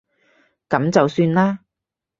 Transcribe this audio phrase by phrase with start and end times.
[0.67, 1.59] 噉就算啦